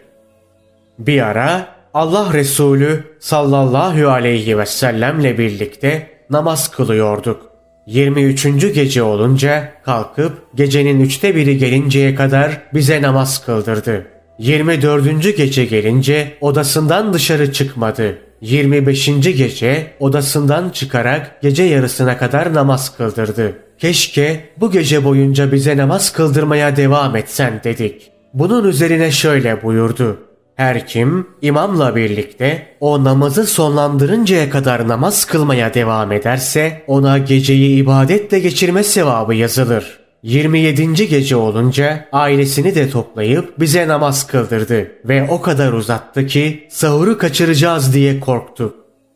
[0.99, 7.48] Bir ara Allah Resulü sallallahu aleyhi ve sellemle birlikte namaz kılıyorduk.
[7.89, 8.75] 23.
[8.75, 14.07] gece olunca kalkıp gecenin üçte biri gelinceye kadar bize namaz kıldırdı.
[14.39, 15.37] 24.
[15.37, 18.19] gece gelince odasından dışarı çıkmadı.
[18.41, 19.07] 25.
[19.21, 23.53] gece odasından çıkarak gece yarısına kadar namaz kıldırdı.
[23.79, 28.11] Keşke bu gece boyunca bize namaz kıldırmaya devam etsen dedik.
[28.35, 30.28] Bunun üzerine şöyle buyurdu.
[30.59, 38.39] Her kim imamla birlikte o namazı sonlandırıncaya kadar namaz kılmaya devam ederse ona geceyi ibadetle
[38.39, 39.99] geçirme sevabı yazılır.
[40.23, 41.09] 27.
[41.09, 47.95] gece olunca ailesini de toplayıp bize namaz kıldırdı ve o kadar uzattı ki sahuru kaçıracağız
[47.95, 48.75] diye korktuk.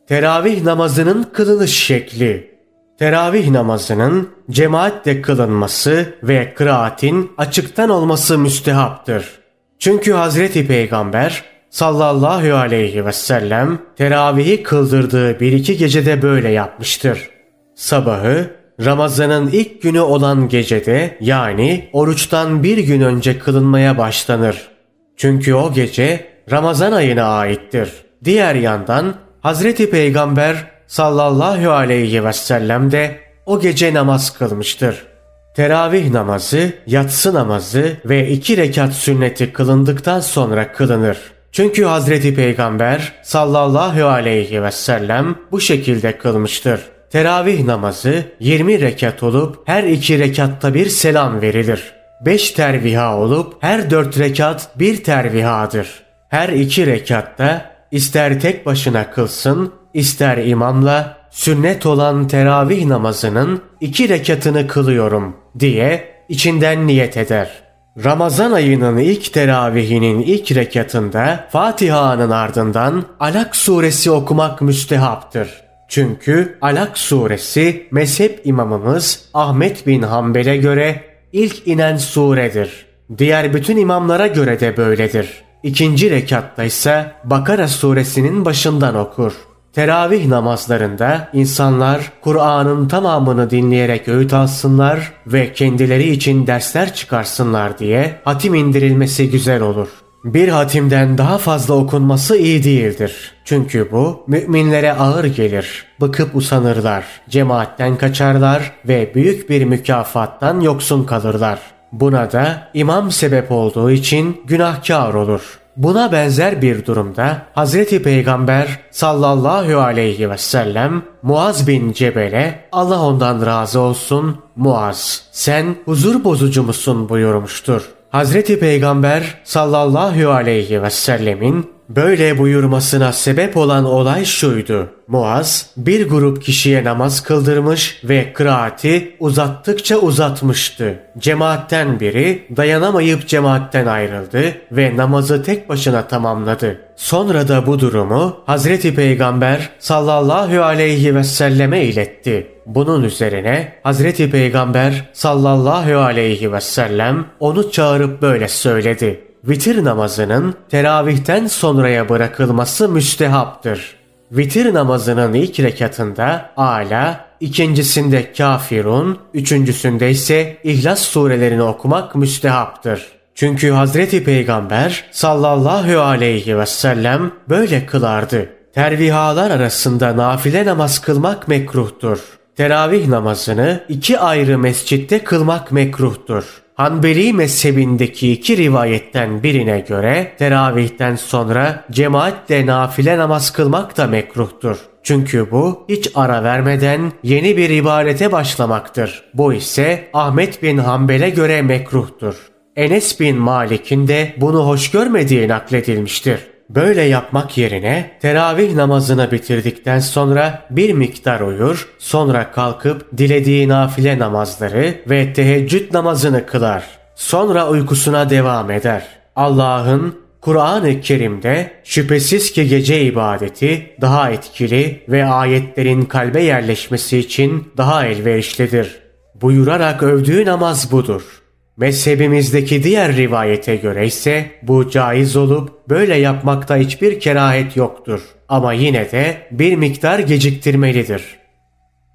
[0.08, 2.52] Teravih namazının kılınış şekli
[2.98, 9.41] Teravih namazının cemaatle kılınması ve kıraatin açıktan olması müstehaptır.
[9.82, 17.30] Çünkü Hazreti Peygamber sallallahu aleyhi ve sellem teravihi kıldırdığı bir iki gecede böyle yapmıştır.
[17.74, 18.50] Sabahı
[18.84, 24.68] Ramazan'ın ilk günü olan gecede yani oruçtan bir gün önce kılınmaya başlanır.
[25.16, 27.92] Çünkü o gece Ramazan ayına aittir.
[28.24, 35.11] Diğer yandan Hazreti Peygamber sallallahu aleyhi ve sellem de o gece namaz kılmıştır.
[35.54, 41.18] Teravih namazı, yatsı namazı ve iki rekat sünneti kılındıktan sonra kılınır.
[41.52, 46.80] Çünkü Hazreti Peygamber sallallahu aleyhi ve sellem bu şekilde kılmıştır.
[47.10, 51.92] Teravih namazı 20 rekat olup her iki rekatta bir selam verilir.
[52.20, 56.02] 5 terviha olup her 4 rekat bir tervihadır.
[56.28, 64.66] Her iki rekatta ister tek başına kılsın ister imamla sünnet olan teravih namazının iki rekatını
[64.66, 67.62] kılıyorum diye içinden niyet eder.
[68.04, 75.48] Ramazan ayının ilk teravihinin ilk rekatında Fatiha'nın ardından Alak suresi okumak müstehaptır.
[75.88, 82.86] Çünkü Alak suresi mezhep imamımız Ahmet bin Hanbel'e göre ilk inen suredir.
[83.18, 85.42] Diğer bütün imamlara göre de böyledir.
[85.62, 89.32] İkinci rekatta ise Bakara suresinin başından okur.
[89.72, 98.54] Teravih namazlarında insanlar Kur'an'ın tamamını dinleyerek öğüt alsınlar ve kendileri için dersler çıkarsınlar diye hatim
[98.54, 99.88] indirilmesi güzel olur.
[100.24, 103.32] Bir hatimden daha fazla okunması iyi değildir.
[103.44, 105.86] Çünkü bu müminlere ağır gelir.
[106.00, 111.58] Bıkıp usanırlar, cemaatten kaçarlar ve büyük bir mükafattan yoksun kalırlar.
[111.92, 115.61] Buna da imam sebep olduğu için günahkar olur.
[115.76, 123.46] Buna benzer bir durumda Hazreti Peygamber sallallahu aleyhi ve sellem Muaz bin Cebel'e Allah ondan
[123.46, 127.88] razı olsun Muaz sen huzur bozucu musun buyurmuştur.
[128.10, 134.90] Hazreti Peygamber sallallahu aleyhi ve sellemin böyle buyurmasına sebep olan olay şuydu.
[135.08, 140.98] Muaz bir grup kişiye namaz kıldırmış ve kıraati uzattıkça uzatmıştı.
[141.18, 146.80] Cemaatten biri dayanamayıp cemaatten ayrıldı ve namazı tek başına tamamladı.
[146.96, 152.46] Sonra da bu durumu Hazreti Peygamber sallallahu aleyhi ve selleme iletti.
[152.66, 159.31] Bunun üzerine Hazreti Peygamber sallallahu aleyhi ve sellem onu çağırıp böyle söyledi.
[159.48, 163.96] Vitir namazının teravihten sonraya bırakılması müstehaptır.
[164.32, 173.06] Vitir namazının ilk rekatında Ala, ikincisinde Kafirun, üçüncüsünde ise İhlas surelerini okumak müstehaptır.
[173.34, 178.48] Çünkü Hazreti Peygamber sallallahu aleyhi ve sellem böyle kılardı.
[178.74, 182.18] Tervihalar arasında nafile namaz kılmak mekruhtur.
[182.56, 186.62] Teravih namazını iki ayrı mescitte kılmak mekruhtur.
[186.74, 194.76] Hanbeli mezhebindeki iki rivayetten birine göre teravihten sonra cemaatle nafile namaz kılmak da mekruhtur.
[195.02, 199.24] Çünkü bu hiç ara vermeden yeni bir ibadete başlamaktır.
[199.34, 202.34] Bu ise Ahmet bin Hanbel'e göre mekruhtur.
[202.76, 206.51] Enes bin Malik'in de bunu hoş görmediği nakledilmiştir.
[206.74, 214.94] Böyle yapmak yerine teravih namazını bitirdikten sonra bir miktar uyur, sonra kalkıp dilediği nafile namazları
[215.10, 216.84] ve teheccüd namazını kılar.
[217.14, 219.06] Sonra uykusuna devam eder.
[219.36, 228.06] Allah'ın Kur'an-ı Kerim'de şüphesiz ki gece ibadeti daha etkili ve ayetlerin kalbe yerleşmesi için daha
[228.06, 228.98] elverişlidir.
[229.34, 231.41] Buyurarak övdüğü namaz budur.
[231.82, 238.20] Mezhebimizdeki diğer rivayete göre ise bu caiz olup böyle yapmakta hiçbir kerahet yoktur.
[238.48, 241.22] Ama yine de bir miktar geciktirmelidir.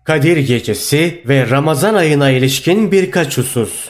[0.04, 3.90] Kadir Gecesi ve Ramazan ayına ilişkin birkaç husus.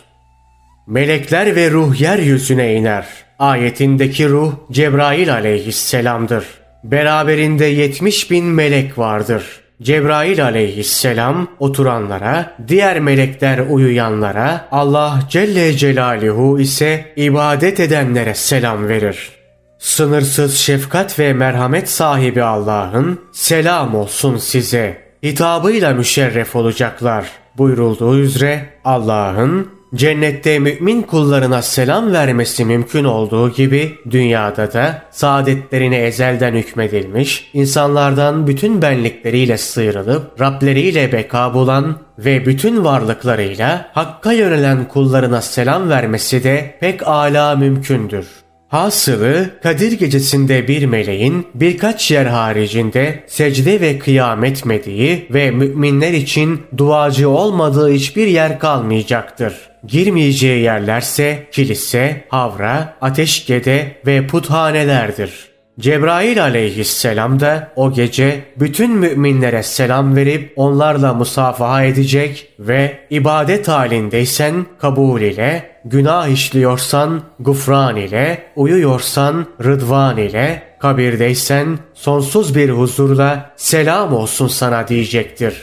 [0.88, 3.08] Melekler ve ruh yeryüzüne iner.
[3.40, 6.46] Ayetindeki ruh Cebrail aleyhisselamdır.
[6.84, 9.44] Beraberinde yetmiş bin melek vardır.
[9.82, 19.32] Cebrail aleyhisselam oturanlara, diğer melekler uyuyanlara, Allah Celle Celaluhu ise ibadet edenlere selam verir.
[19.80, 27.32] Sınırsız şefkat ve merhamet sahibi Allah'ın selam olsun size hitabıyla müşerref olacaklar.
[27.58, 36.54] Buyurulduğu üzere Allah'ın Cennette mümin kullarına selam vermesi mümkün olduğu gibi dünyada da saadetlerine ezelden
[36.54, 45.90] hükmedilmiş, insanlardan bütün benlikleriyle sıyrılıp Rableriyle beka bulan ve bütün varlıklarıyla Hakk'a yönelen kullarına selam
[45.90, 48.47] vermesi de pek âlâ mümkündür.
[48.68, 56.62] Hasılı Kadir gecesinde bir meleğin birkaç yer haricinde secde ve kıyam etmediği ve müminler için
[56.78, 59.54] duacı olmadığı hiçbir yer kalmayacaktır.
[59.88, 65.48] Girmeyeceği yerlerse kilise, havra, ateşgede ve puthanelerdir.
[65.80, 74.66] Cebrail aleyhisselam da o gece bütün müminlere selam verip onlarla musafaha edecek ve ibadet halindeysen
[74.80, 84.48] kabul ile, günah işliyorsan gufran ile, uyuyorsan rıdvan ile, kabirdeysen sonsuz bir huzurla selam olsun
[84.48, 85.54] sana diyecektir.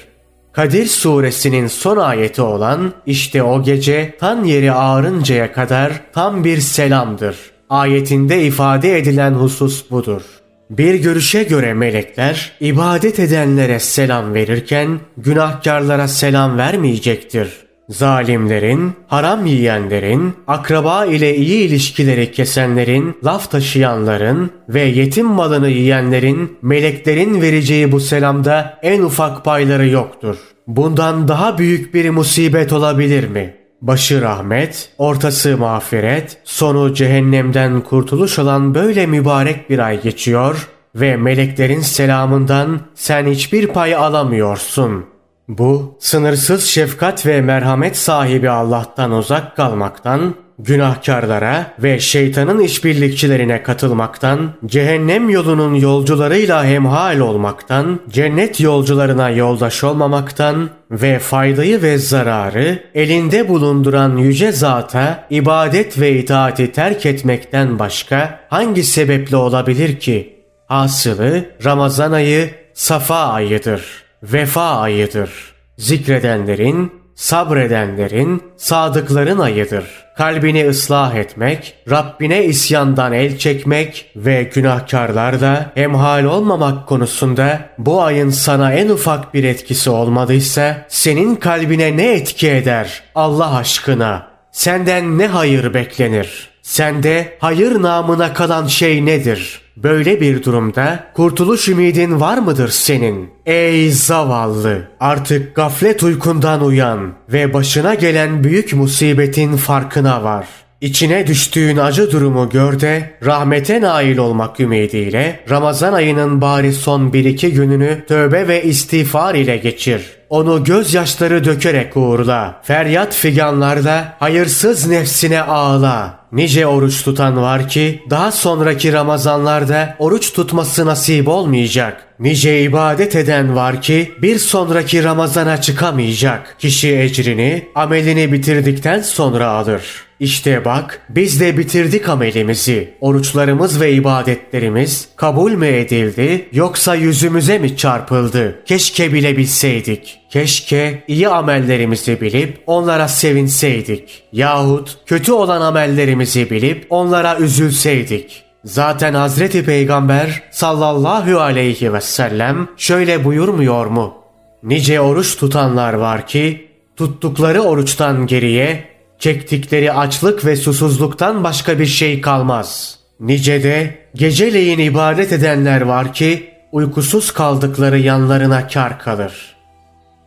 [0.52, 7.36] Kadir suresinin son ayeti olan işte o gece tan yeri ağrıncaya kadar tam bir selamdır.
[7.70, 10.22] Ayetinde ifade edilen husus budur.
[10.70, 17.64] Bir görüşe göre melekler ibadet edenlere selam verirken günahkarlara selam vermeyecektir.
[17.88, 27.42] Zalimlerin, haram yiyenlerin, akraba ile iyi ilişkileri kesenlerin, laf taşıyanların ve yetim malını yiyenlerin meleklerin
[27.42, 30.36] vereceği bu selamda en ufak payları yoktur.
[30.66, 38.74] Bundan daha büyük bir musibet olabilir mi?'' Başı rahmet, ortası mağfiret, sonu cehennemden kurtuluş olan
[38.74, 45.04] böyle mübarek bir ay geçiyor ve meleklerin selamından sen hiçbir pay alamıyorsun.
[45.48, 55.30] Bu sınırsız şefkat ve merhamet sahibi Allah'tan uzak kalmaktan günahkarlara ve şeytanın işbirlikçilerine katılmaktan, cehennem
[55.30, 64.52] yolunun yolcularıyla hemhal olmaktan, cennet yolcularına yoldaş olmamaktan ve faydayı ve zararı elinde bulunduran yüce
[64.52, 70.44] zata ibadet ve itaati terk etmekten başka hangi sebeple olabilir ki?
[70.68, 75.30] Asılı Ramazan ayı Safa ayıdır, vefa ayıdır.
[75.78, 86.86] Zikredenlerin, sabredenlerin, sadıkların ayıdır.'' kalbini ıslah etmek, Rabbine isyandan el çekmek ve günahkarlarda hemhal olmamak
[86.86, 93.56] konusunda bu ayın sana en ufak bir etkisi olmadıysa senin kalbine ne etki eder Allah
[93.56, 94.26] aşkına?
[94.52, 96.53] Senden ne hayır beklenir?
[96.64, 99.60] Sende hayır namına kalan şey nedir?
[99.76, 103.30] Böyle bir durumda kurtuluş ümidin var mıdır senin?
[103.46, 104.88] Ey zavallı!
[105.00, 110.46] Artık gaflet uykundan uyan ve başına gelen büyük musibetin farkına var.
[110.80, 117.24] İçine düştüğün acı durumu gör de rahmete nail olmak ümidiyle Ramazan ayının bari son bir
[117.24, 120.02] iki gününü tövbe ve istiğfar ile geçir.
[120.30, 122.60] Onu gözyaşları dökerek uğurla.
[122.62, 126.18] Feryat figanlarda hayırsız nefsine ağla.
[126.32, 132.02] Nice oruç tutan var ki daha sonraki Ramazanlarda oruç tutması nasip olmayacak.
[132.20, 136.56] Nice ibadet eden var ki bir sonraki Ramazana çıkamayacak.
[136.58, 139.82] Kişi ecrini, amelini bitirdikten sonra alır.
[140.24, 142.94] İşte bak biz de bitirdik amelimizi.
[143.00, 148.62] Oruçlarımız ve ibadetlerimiz kabul mü edildi yoksa yüzümüze mi çarpıldı?
[148.66, 150.20] Keşke bile bilseydik.
[150.30, 154.22] Keşke iyi amellerimizi bilip onlara sevinseydik.
[154.32, 158.42] Yahut kötü olan amellerimizi bilip onlara üzülseydik.
[158.64, 164.14] Zaten Hazreti Peygamber sallallahu aleyhi ve sellem şöyle buyurmuyor mu?
[164.62, 172.20] Nice oruç tutanlar var ki tuttukları oruçtan geriye çektikleri açlık ve susuzluktan başka bir şey
[172.20, 172.98] kalmaz.
[173.20, 179.54] Nice de geceleyin ibadet edenler var ki uykusuz kaldıkları yanlarına kar kalır.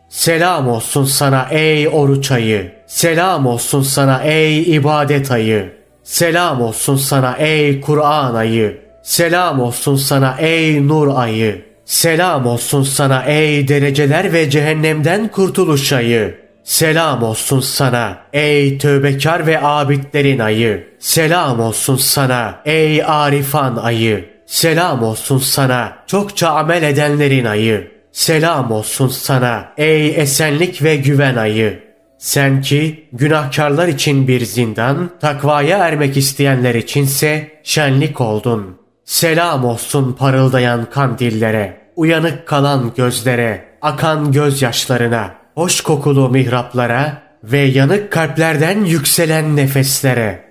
[0.08, 2.72] Selam olsun sana ey oruç ayı.
[2.86, 5.72] Selam olsun sana ey ibadet ayı.
[6.02, 8.80] Selam olsun sana ey Kur'an ayı.
[9.02, 11.64] Selam olsun sana ey nur ayı.
[11.84, 16.47] Selam olsun sana ey dereceler ve cehennemden kurtuluş ayı.
[16.68, 20.88] Selam olsun sana ey tövbekar ve abidlerin ayı.
[20.98, 24.30] Selam olsun sana ey arifan ayı.
[24.46, 27.90] Selam olsun sana çokça amel edenlerin ayı.
[28.12, 31.82] Selam olsun sana ey esenlik ve güven ayı.
[32.18, 38.78] Sen ki günahkarlar için bir zindan, takvaya ermek isteyenler içinse şenlik oldun.
[39.04, 48.84] Selam olsun parıldayan kandillere, uyanık kalan gözlere, akan gözyaşlarına, hoş kokulu mihraplara ve yanık kalplerden
[48.84, 50.44] yükselen nefeslere.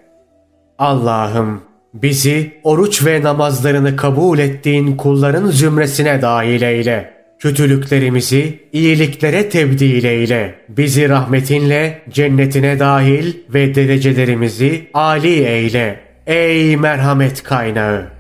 [0.80, 1.62] Allah'ım
[1.94, 7.14] bizi oruç ve namazlarını kabul ettiğin kulların zümresine dahil eyle.
[7.40, 10.56] Kötülüklerimizi iyiliklere tebdil eyle.
[10.70, 16.00] Bizi rahmetinle cennetine dahil ve derecelerimizi âli eyle.
[16.26, 18.17] Ey merhamet kaynağı!